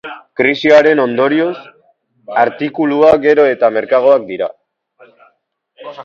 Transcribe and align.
Krisiaren 0.39 1.01
ondorioz, 1.01 1.51
artikuluak 2.43 3.21
gero 3.25 3.45
eta 3.49 3.69
merkeagoak 3.75 4.25
dira. 4.31 4.49